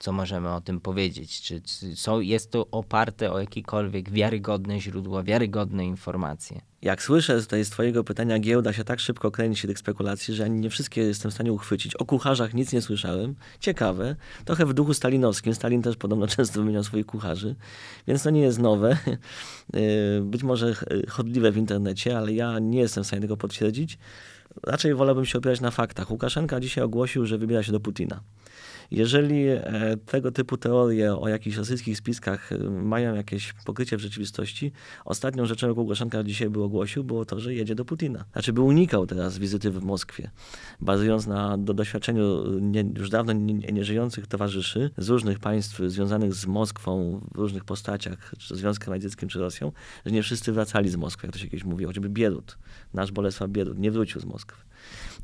co 0.04 0.12
możemy 0.12 0.52
o 0.52 0.60
tym 0.60 0.80
powiedzieć? 0.80 1.40
Czy, 1.40 1.62
są, 1.94 2.20
jest 2.20 2.50
to 2.50 2.66
oparte 2.70 3.32
o 3.32 3.40
jakiekolwiek 3.40 4.10
wiarygodne 4.10 4.80
źródła, 4.80 5.22
wiarygodne 5.22 5.86
informacje? 5.86 6.60
Jak 6.82 7.02
słyszę 7.02 7.40
tutaj 7.40 7.64
z 7.64 7.70
Twojego 7.70 8.04
pytania, 8.04 8.38
giełda 8.38 8.72
się 8.72 8.84
tak 8.84 9.00
szybko 9.00 9.30
kręci 9.30 9.66
tych 9.66 9.78
spekulacji, 9.78 10.34
że 10.34 10.50
nie 10.50 10.70
wszystkie 10.70 11.00
jestem 11.00 11.30
w 11.30 11.34
stanie 11.34 11.52
uchwycić. 11.52 11.94
O 11.94 12.04
kucharzach 12.04 12.54
nic 12.54 12.72
nie 12.72 12.82
słyszałem. 12.82 13.34
Ciekawe. 13.60 14.16
Trochę 14.44 14.66
w 14.66 14.74
duchu 14.74 14.94
stalinowskim. 14.94 15.54
Stalin 15.54 15.82
też 15.82 15.96
podobno 15.96 16.26
często 16.36 16.60
wymieniał 16.60 16.84
swoich 16.84 17.06
kucharzy, 17.06 17.54
więc 18.06 18.22
to 18.22 18.30
nie 18.30 18.40
jest 18.40 18.58
nowe. 18.58 18.98
Być 20.22 20.42
może 20.42 20.74
chodliwe 21.08 21.52
w 21.52 21.56
internecie, 21.56 22.18
ale 22.18 22.32
ja 22.32 22.58
nie 22.58 22.80
jestem 22.80 23.04
w 23.04 23.06
stanie 23.06 23.22
tego 23.22 23.36
potwierdzić. 23.36 23.98
Raczej 24.62 24.94
wolałbym 24.94 25.24
się 25.26 25.38
opierać 25.38 25.60
na 25.60 25.70
faktach. 25.70 26.10
Łukaszenka 26.10 26.60
dzisiaj 26.60 26.84
ogłosił, 26.84 27.26
że 27.26 27.38
wybiera 27.38 27.62
się 27.62 27.72
do 27.72 27.80
Putina. 27.80 28.20
Jeżeli 28.94 29.48
e, 29.48 29.96
tego 30.06 30.32
typu 30.32 30.56
teorie 30.56 31.16
o 31.16 31.28
jakichś 31.28 31.56
rosyjskich 31.56 31.98
spiskach 31.98 32.52
e, 32.52 32.58
mają 32.70 33.14
jakieś 33.14 33.52
pokrycie 33.52 33.96
w 33.96 34.00
rzeczywistości, 34.00 34.72
ostatnią 35.04 35.46
rzeczą, 35.46 35.68
jaką 35.68 35.80
Łukaszenka 35.80 36.24
dzisiaj 36.24 36.50
by 36.50 36.62
ogłosił, 36.62 37.04
było 37.04 37.24
to, 37.24 37.40
że 37.40 37.54
jedzie 37.54 37.74
do 37.74 37.84
Putina. 37.84 38.24
Znaczy 38.32 38.52
by 38.52 38.60
unikał 38.60 39.06
teraz 39.06 39.38
wizyty 39.38 39.70
w 39.70 39.82
Moskwie, 39.82 40.30
bazując 40.80 41.26
na 41.26 41.58
do 41.58 41.74
doświadczeniu 41.74 42.44
nie, 42.60 42.84
już 42.96 43.10
dawno 43.10 43.32
nieżyjących 43.72 44.24
nie 44.24 44.28
towarzyszy 44.28 44.90
z 44.98 45.08
różnych 45.08 45.38
państw 45.38 45.78
związanych 45.86 46.34
z 46.34 46.46
Moskwą 46.46 47.20
w 47.34 47.38
różnych 47.38 47.64
postaciach, 47.64 48.34
czy 48.38 48.56
Związkiem 48.56 48.92
Radzieckim, 48.92 49.28
czy 49.28 49.38
Rosją, 49.38 49.72
że 50.06 50.12
nie 50.12 50.22
wszyscy 50.22 50.52
wracali 50.52 50.90
z 50.90 50.96
Moskwy, 50.96 51.26
jak 51.26 51.32
to 51.32 51.38
się 51.38 51.48
kiedyś 51.48 51.64
mówiło, 51.64 51.88
choćby 51.88 52.08
Bierut, 52.08 52.58
nasz 52.94 53.12
Bolesław 53.12 53.50
Bierut 53.50 53.78
nie 53.78 53.90
wrócił 53.90 54.20
z 54.20 54.24
Moskwy. 54.24 54.73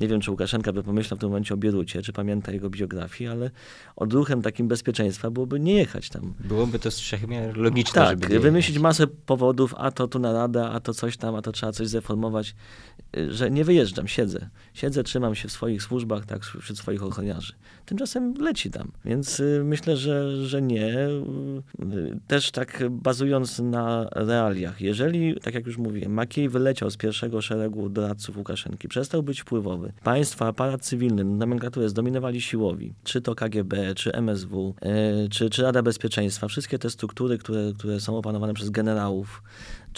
Nie 0.00 0.08
wiem, 0.08 0.20
czy 0.20 0.30
Łukaszenka 0.30 0.72
by 0.72 0.82
pomyślał 0.82 1.18
w 1.18 1.20
tym 1.20 1.28
momencie 1.28 1.54
o 1.54 1.56
Bierucie, 1.56 2.02
czy 2.02 2.12
pamięta 2.12 2.52
jego 2.52 2.70
biografii, 2.70 3.30
ale 3.30 3.50
odruchem 3.96 4.42
takim 4.42 4.68
bezpieczeństwa 4.68 5.30
byłoby 5.30 5.60
nie 5.60 5.74
jechać 5.74 6.08
tam. 6.08 6.34
Byłoby 6.40 6.78
to 6.78 6.90
z 6.90 6.98
wszechmiar 6.98 7.56
logiczne, 7.56 7.94
tak, 7.94 8.22
żeby 8.22 8.40
wymyślić 8.40 8.78
masę 8.78 9.06
powodów, 9.06 9.74
a 9.76 9.90
to 9.90 10.08
tu 10.08 10.18
narada, 10.18 10.70
a 10.70 10.80
to 10.80 10.94
coś 10.94 11.16
tam, 11.16 11.34
a 11.34 11.42
to 11.42 11.52
trzeba 11.52 11.72
coś 11.72 11.88
zreformować, 11.88 12.54
że 13.28 13.50
nie 13.50 13.64
wyjeżdżam, 13.64 14.08
siedzę. 14.08 14.48
Siedzę, 14.74 15.02
trzymam 15.02 15.34
się 15.34 15.48
w 15.48 15.52
swoich 15.52 15.82
służbach, 15.82 16.26
tak, 16.26 16.44
wśród 16.44 16.78
swoich 16.78 17.02
ochroniarzy. 17.02 17.52
Tymczasem 17.86 18.34
leci 18.38 18.70
tam, 18.70 18.92
więc 19.04 19.40
y, 19.40 19.62
myślę, 19.64 19.96
że, 19.96 20.46
że 20.46 20.62
nie. 20.62 20.94
Y, 20.98 22.20
też 22.26 22.50
tak 22.50 22.84
bazując 22.90 23.58
na 23.58 24.08
realiach, 24.12 24.80
jeżeli, 24.80 25.40
tak 25.40 25.54
jak 25.54 25.66
już 25.66 25.78
mówiłem, 25.78 26.12
Makiej 26.12 26.48
wyleciał 26.48 26.90
z 26.90 26.96
pierwszego 26.96 27.42
szeregu 27.42 27.88
doradców 27.88 28.36
Łukaszenki, 28.36 28.88
przestał 28.88 29.22
być 29.22 29.44
wpływowy, 29.50 29.92
państwa, 30.04 30.46
aparat 30.46 30.82
cywilny, 30.82 31.24
nomenklaturę 31.24 31.88
zdominowali 31.88 32.40
siłowi, 32.40 32.94
czy 33.04 33.20
to 33.20 33.34
KGB, 33.34 33.94
czy 33.94 34.12
MSW, 34.12 34.74
e, 34.80 35.28
czy, 35.28 35.50
czy 35.50 35.62
Rada 35.62 35.82
Bezpieczeństwa, 35.82 36.48
wszystkie 36.48 36.78
te 36.78 36.90
struktury, 36.90 37.38
które, 37.38 37.72
które 37.78 38.00
są 38.00 38.16
opanowane 38.16 38.54
przez 38.54 38.70
generałów, 38.70 39.42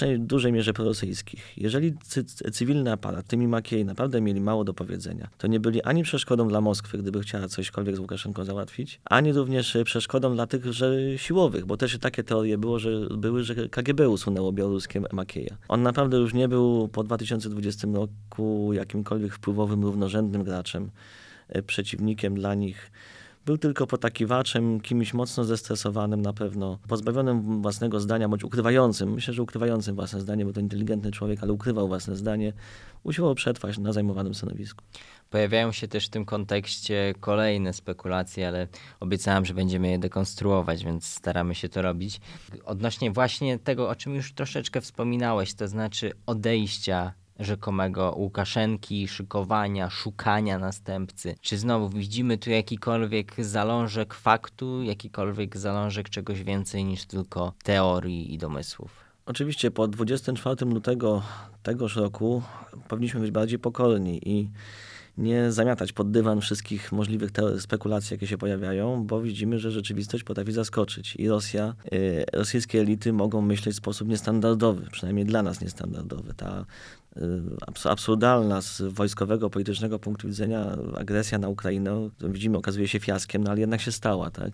w 0.01 0.19
dużej 0.19 0.53
mierze 0.53 0.73
prorosyjskich. 0.73 1.53
Jeżeli 1.57 1.95
cy, 2.05 2.25
cywilny 2.25 2.93
aparat, 2.93 3.27
tymi 3.27 3.49
Makiej 3.49 3.85
naprawdę 3.85 4.21
mieli 4.21 4.41
mało 4.41 4.65
do 4.65 4.75
powiedzenia, 4.75 5.29
to 5.39 5.47
nie 5.47 5.61
byli 5.61 5.83
ani 5.83 6.03
przeszkodą 6.03 6.49
dla 6.49 6.61
Moskwy, 6.61 6.99
gdyby 6.99 7.21
chciała 7.21 7.49
cośkolwiek 7.49 7.97
z 7.97 7.99
Łukaszenką 7.99 8.45
załatwić, 8.45 9.01
ani 9.05 9.33
również 9.33 9.77
przeszkodą 9.85 10.35
dla 10.35 10.47
tych 10.47 10.73
że 10.73 10.97
siłowych, 11.17 11.67
bo 11.67 11.77
też 11.77 11.99
takie 11.99 12.25
teorie 12.25 12.59
było, 12.59 12.79
że 12.79 12.91
były, 13.17 13.45
że 13.45 13.69
KGB 13.69 14.09
usunęło 14.09 14.53
białoruskie 14.53 15.03
Makieja. 15.13 15.57
On 15.69 15.83
naprawdę 15.83 16.17
już 16.17 16.35
nie 16.35 16.49
był 16.49 16.89
po 16.89 17.05
2020 17.05 17.89
roku 17.95 18.71
jakimkolwiek 18.73 19.35
wpływowym, 19.35 19.83
równorzędnym 19.83 20.45
graczem, 20.45 20.91
e, 21.49 21.63
przeciwnikiem 21.63 22.35
dla 22.35 22.55
nich. 22.55 22.91
Był 23.47 23.59
tylko 23.59 23.87
potakiwaczem, 23.87 24.81
kimś 24.81 25.15
mocno 25.15 25.45
zestresowanym 25.45 26.23
na 26.23 26.33
pewno, 26.33 26.79
pozbawionym 26.89 27.63
własnego 27.63 28.01
zdania, 28.01 28.29
bądź 28.29 28.45
ukrywającym. 28.45 29.13
Myślę, 29.13 29.35
że 29.35 29.43
ukrywającym 29.43 29.95
własne 29.95 30.21
zdanie, 30.21 30.45
bo 30.45 30.53
to 30.53 30.61
inteligentny 30.61 31.11
człowiek, 31.11 31.43
ale 31.43 31.53
ukrywał 31.53 31.89
własne 31.89 32.17
zdanie. 32.17 32.53
Usiłował 33.03 33.35
przetrwać 33.35 33.79
na 33.79 33.93
zajmowanym 33.93 34.35
stanowisku. 34.35 34.85
Pojawiają 35.31 35.73
się 35.73 35.89
też 35.89 36.07
w 36.07 36.11
tym 36.11 36.25
kontekście 36.25 37.15
kolejne 37.21 37.73
spekulacje, 37.73 38.49
ale 38.49 38.69
obiecałem, 39.01 39.45
że 39.45 39.55
będziemy 39.55 39.91
je 39.91 39.99
dekonstruować, 39.99 40.85
więc 40.85 41.07
staramy 41.07 41.55
się 41.55 41.69
to 41.69 41.83
robić. 41.83 42.21
Odnośnie 42.65 43.11
właśnie 43.11 43.59
tego, 43.59 43.89
o 43.89 43.95
czym 43.95 44.15
już 44.15 44.33
troszeczkę 44.33 44.81
wspominałeś, 44.81 45.55
to 45.55 45.69
znaczy 45.69 46.13
odejścia 46.27 47.13
rzekomego 47.45 48.15
Łukaszenki, 48.17 49.09
szykowania, 49.09 49.91
szukania 49.91 50.59
następcy? 50.59 51.35
Czy 51.41 51.59
znowu 51.59 51.89
widzimy 51.89 52.39
tu 52.39 52.51
jakikolwiek 52.51 53.35
zalążek 53.39 54.15
faktu, 54.15 54.83
jakikolwiek 54.83 55.57
zalążek 55.57 56.09
czegoś 56.09 56.43
więcej 56.43 56.85
niż 56.85 57.05
tylko 57.05 57.53
teorii 57.65 58.35
i 58.35 58.39
domysłów? 58.39 58.91
Oczywiście 59.27 59.71
po 59.71 59.89
24 59.89 60.67
lutego 60.67 61.23
tegoż 61.63 61.97
roku 61.97 62.43
powinniśmy 62.89 63.21
być 63.21 63.31
bardziej 63.31 63.59
pokorni 63.59 64.29
i 64.29 64.49
nie 65.19 65.52
zamiatać 65.52 65.92
pod 65.92 66.11
dywan 66.11 66.40
wszystkich 66.40 66.92
możliwych 66.92 67.31
spekulacji, 67.59 68.14
jakie 68.14 68.26
się 68.26 68.38
pojawiają, 68.38 69.04
bo 69.07 69.23
widzimy, 69.23 69.59
że 69.59 69.71
rzeczywistość 69.71 70.25
potrafi 70.25 70.52
zaskoczyć 70.52 71.16
i 71.16 71.28
Rosja, 71.28 71.75
y, 71.92 72.25
rosyjskie 72.33 72.81
elity 72.81 73.12
mogą 73.12 73.40
myśleć 73.40 73.75
w 73.75 73.78
sposób 73.78 74.09
niestandardowy, 74.09 74.87
przynajmniej 74.92 75.26
dla 75.26 75.42
nas 75.42 75.61
niestandardowy. 75.61 76.35
Ta 76.35 76.64
Y, 77.16 77.88
absurdalna 77.88 78.62
z 78.62 78.83
wojskowego, 78.83 79.50
politycznego 79.50 79.99
punktu 79.99 80.28
widzenia 80.28 80.76
agresja 80.99 81.38
na 81.38 81.49
Ukrainę, 81.49 82.11
widzimy, 82.21 82.59
okazuje 82.59 82.88
się 82.88 83.00
fiaskiem, 83.00 83.45
no 83.45 83.50
ale 83.50 83.61
jednak 83.61 83.81
się 83.81 83.92
stała, 83.92 84.31
tak? 84.31 84.52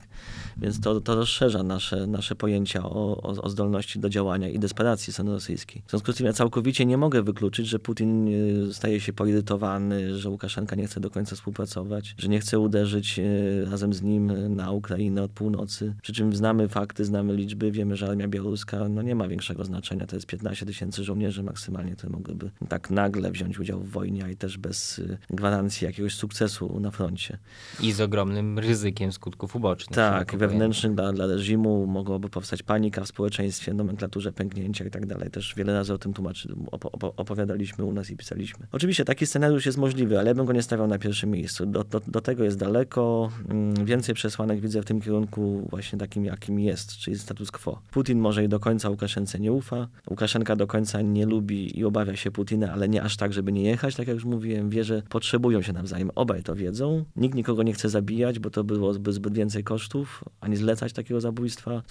Więc 0.56 0.80
to, 0.80 1.00
to 1.00 1.14
rozszerza 1.14 1.62
nasze, 1.62 2.06
nasze 2.06 2.34
pojęcia 2.34 2.84
o, 2.84 3.22
o, 3.22 3.42
o 3.42 3.50
zdolności 3.50 3.98
do 3.98 4.08
działania 4.08 4.48
i 4.48 4.58
desperacji 4.58 5.12
strony 5.12 5.30
rosyjskiej. 5.30 5.82
W 5.86 5.90
związku 5.90 6.12
z 6.12 6.16
tym 6.16 6.26
ja 6.26 6.32
całkowicie 6.32 6.86
nie 6.86 6.96
mogę 6.96 7.22
wykluczyć, 7.22 7.66
że 7.66 7.78
Putin 7.78 8.28
y, 8.28 8.74
staje 8.74 9.00
się 9.00 9.12
poirytowany, 9.12 10.18
że 10.18 10.30
Łukaszenka 10.30 10.47
nie 10.76 10.86
chce 10.86 11.00
do 11.00 11.10
końca 11.10 11.36
współpracować, 11.36 12.14
że 12.18 12.28
nie 12.28 12.40
chce 12.40 12.58
uderzyć 12.58 13.18
y, 13.18 13.66
razem 13.70 13.92
z 13.92 14.02
nim 14.02 14.54
na 14.56 14.70
Ukrainę 14.70 15.22
od 15.22 15.30
północy. 15.30 15.94
Przy 16.02 16.12
czym 16.12 16.36
znamy 16.36 16.68
fakty, 16.68 17.04
znamy 17.04 17.36
liczby, 17.36 17.70
wiemy, 17.70 17.96
że 17.96 18.08
armia 18.08 18.28
białoruska 18.28 18.88
no, 18.88 19.02
nie 19.02 19.14
ma 19.14 19.28
większego 19.28 19.64
znaczenia. 19.64 20.06
To 20.06 20.16
jest 20.16 20.26
15 20.26 20.66
tysięcy 20.66 21.04
żołnierzy 21.04 21.42
maksymalnie, 21.42 21.96
które 21.96 22.12
mogłyby 22.12 22.50
tak 22.68 22.90
nagle 22.90 23.30
wziąć 23.30 23.58
udział 23.58 23.80
w 23.80 23.90
wojnie, 23.90 24.24
a 24.24 24.28
i 24.28 24.36
też 24.36 24.58
bez 24.58 24.98
y, 24.98 25.18
gwarancji 25.30 25.84
jakiegoś 25.84 26.14
sukcesu 26.14 26.80
na 26.80 26.90
froncie. 26.90 27.38
I 27.80 27.92
z 27.92 28.00
ogromnym 28.00 28.58
ryzykiem 28.58 29.12
skutków 29.12 29.56
ubocznych. 29.56 29.96
Tak, 29.96 30.36
wewnętrznych 30.36 30.94
dla, 30.94 31.12
dla 31.12 31.26
reżimu 31.26 31.86
mogłoby 31.86 32.28
powstać 32.28 32.62
panika 32.62 33.04
w 33.04 33.08
społeczeństwie, 33.08 33.74
nomenklaturze 33.74 34.32
pęknięcia 34.32 34.84
i 34.84 34.90
tak 34.90 35.06
dalej. 35.06 35.30
Też 35.30 35.54
wiele 35.56 35.74
razy 35.74 35.94
o 35.94 35.98
tym 35.98 36.12
tłumaczy, 36.12 36.54
op 36.70 36.84
opowiadaliśmy 37.16 37.84
u 37.84 37.92
nas 37.92 38.10
i 38.10 38.16
pisaliśmy. 38.16 38.66
Oczywiście 38.72 39.04
taki 39.04 39.26
scenariusz 39.26 39.66
jest 39.66 39.78
możliwy, 39.78 40.18
ale 40.18 40.34
bym 40.38 40.46
go 40.46 40.52
nie 40.52 40.62
stawiał 40.62 40.86
na 40.86 40.98
pierwszym 40.98 41.30
miejscu. 41.30 41.66
Do, 41.66 41.84
do, 41.84 42.00
do 42.06 42.20
tego 42.20 42.44
jest 42.44 42.58
daleko. 42.58 43.30
Mm, 43.48 43.84
więcej 43.84 44.14
przesłanek 44.14 44.60
widzę 44.60 44.82
w 44.82 44.84
tym 44.84 45.00
kierunku 45.00 45.66
właśnie 45.70 45.98
takim, 45.98 46.24
jakim 46.24 46.60
jest, 46.60 46.96
czyli 46.96 47.18
status 47.18 47.50
quo. 47.50 47.82
Putin 47.90 48.18
może 48.18 48.44
i 48.44 48.48
do 48.48 48.60
końca 48.60 48.90
Łukaszence 48.90 49.38
nie 49.38 49.52
ufa. 49.52 49.88
Łukaszenka 50.10 50.56
do 50.56 50.66
końca 50.66 51.02
nie 51.02 51.26
lubi 51.26 51.78
i 51.78 51.84
obawia 51.84 52.16
się 52.16 52.30
Putina, 52.30 52.72
ale 52.72 52.88
nie 52.88 53.02
aż 53.02 53.16
tak, 53.16 53.32
żeby 53.32 53.52
nie 53.52 53.62
jechać, 53.62 53.94
tak 53.94 54.08
jak 54.08 54.14
już 54.14 54.24
mówiłem. 54.24 54.70
Wie, 54.70 54.84
że 54.84 55.02
potrzebują 55.08 55.62
się 55.62 55.72
nawzajem. 55.72 56.10
Obaj 56.14 56.42
to 56.42 56.54
wiedzą. 56.54 57.04
Nikt 57.16 57.34
nikogo 57.34 57.62
nie 57.62 57.72
chce 57.72 57.88
zabijać, 57.88 58.38
bo 58.38 58.50
to 58.50 58.64
byłoby 58.64 59.12
zbyt 59.12 59.34
więcej 59.34 59.64
kosztów, 59.64 60.24
ani 60.40 60.56
zlecać 60.56 60.92
takiego 60.92 61.20
zabójstwa. 61.20 61.82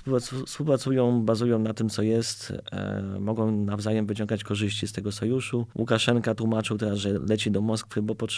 Współpracują, 0.45 1.25
bazują 1.25 1.59
na 1.59 1.73
tym, 1.73 1.89
co 1.89 2.01
jest. 2.01 2.53
E, 2.71 3.03
mogą 3.19 3.51
nawzajem 3.51 4.05
wyciągać 4.05 4.43
korzyści 4.43 4.87
z 4.87 4.93
tego 4.93 5.11
sojuszu. 5.11 5.67
Łukaszenka 5.75 6.35
tłumaczył 6.35 6.77
teraz, 6.77 6.97
że 6.97 7.19
leci 7.29 7.51
do 7.51 7.61
Moskwy, 7.61 8.01
bo 8.01 8.15
potrzebuje 8.15 8.36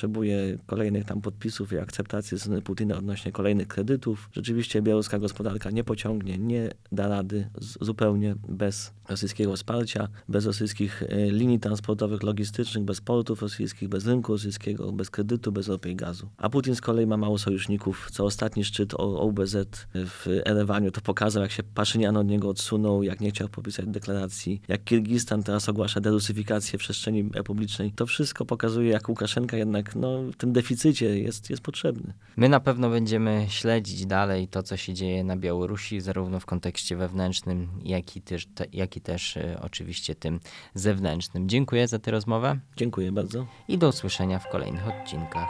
kolejnych 0.65 1.06
tam 1.06 1.22
podpisów 1.22 1.74
i 1.74 1.77
akceptacji 1.77 2.38
ze 2.38 2.39
strony 2.39 2.62
Putina 2.62 2.98
odnośnie 2.98 3.32
kolejnych 3.32 3.68
kredytów. 3.68 4.29
Rzeczywiście 4.34 4.82
białoruska 4.82 5.20
gospodarka 5.20 5.72
nie 5.72 5.84
pociągnie, 5.84 6.38
nie 6.38 6.70
da 6.91 7.08
rady 7.08 7.50
zupełnie 7.82 8.36
bez 8.50 8.94
rosyjskiego 9.10 9.56
wsparcia, 9.56 10.08
bez 10.29 10.46
rosyjskich 10.46 11.03
e, 11.03 11.32
linii 11.32 11.60
transportowych, 11.60 12.24
logistycznych, 12.24 12.84
bez 12.84 13.01
portów 13.01 13.41
rosyjskich, 13.41 13.89
bez 13.89 14.06
rynku 14.06 14.32
rosyjskiego, 14.32 14.91
bez 14.91 15.10
kredytu, 15.10 15.51
bez 15.51 15.68
ropy 15.68 15.89
i 15.89 15.96
gazu. 15.96 16.29
A 16.38 16.50
Putin 16.50 16.75
z 16.75 16.82
kolei 16.82 17.08
ma 17.08 17.18
mało 17.18 17.38
sojuszników. 17.38 18.10
Co 18.12 18.25
ostatni 18.25 18.63
szczyt 18.63 18.94
OBZ 18.98 19.56
w 19.94 20.27
Erewaniu 20.46 20.91
to 20.91 21.01
pokazał, 21.01 21.44
jak 21.44 21.51
się 21.51 21.63
Paszynian 21.63 22.18
od 22.18 22.27
niego 22.27 22.50
odsunął, 22.50 23.03
jak 23.03 23.22
nie 23.22 23.29
chciał 23.29 23.50
podpisać 23.50 23.86
deklaracji, 23.88 24.62
jak 24.68 24.84
Kirgistan 24.84 25.44
teraz 25.44 25.70
ogłasza 25.70 26.01
derusyfikację 26.01 26.79
przestrzeni 26.79 27.29
publicznej. 27.46 27.91
To 27.91 28.06
wszystko 28.06 28.46
pokazuje, 28.46 28.89
jak 28.89 29.10
Łukaszenka 29.10 29.58
jednak 29.89 29.96
no, 29.96 30.31
w 30.31 30.36
tym 30.36 30.53
deficycie 30.53 31.19
jest, 31.19 31.50
jest 31.50 31.62
potrzebny. 31.62 32.13
My 32.38 32.50
na 32.50 32.60
pewno 32.60 32.89
będziemy 32.89 33.46
śledzić 33.50 34.05
dalej 34.05 34.48
to, 34.48 34.63
co 34.63 34.77
się 34.77 34.93
dzieje 34.93 35.24
na 35.24 35.38
Białorusi, 35.38 36.01
zarówno 36.01 36.39
w 36.39 36.46
kontekście 36.46 36.96
wewnętrznym, 36.96 37.67
jak 37.84 38.15
i 38.15 38.22
też, 38.22 38.46
te, 38.46 38.65
jak 38.74 38.98
i 38.98 39.01
też 39.01 39.38
y, 39.38 39.58
oczywiście 39.62 40.15
tym 40.15 40.39
zewnętrznym. 40.74 41.50
Dziękuję 41.50 41.88
za 41.88 42.00
tę 42.00 42.12
rozmowę. 42.12 42.60
Dziękuję 42.77 43.12
bardzo. 43.12 43.46
I 43.67 43.77
do 43.77 43.89
usłyszenia 43.89 44.39
w 44.39 44.50
kolejnych 44.50 44.88
odcinkach. 44.88 45.50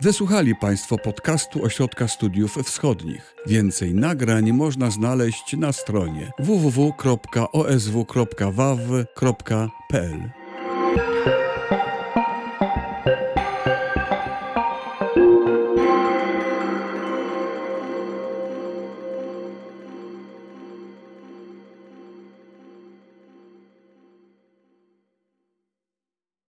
Wysłuchali 0.00 0.56
Państwo 0.56 0.98
podcastu 0.98 1.64
Ośrodka 1.64 2.08
Studiów 2.08 2.56
Wschodnich. 2.56 3.34
Więcej 3.46 3.94
nagrań 3.94 4.52
można 4.52 4.90
znaleźć 4.90 5.56
na 5.56 5.72
stronie 5.72 6.32
www.osw.waw.pl. 6.38 7.02